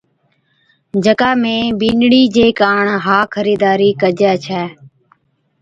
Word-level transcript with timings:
جڪا 1.03 1.29
۾ 1.41 1.55
بِينَڏڙِي 1.79 2.23
چي 2.35 2.45
ڪاڻ 2.59 2.83
ھا 3.05 3.17
خريداري 3.33 3.89
ڪجي 4.01 4.33
ڇَي، 4.45 4.63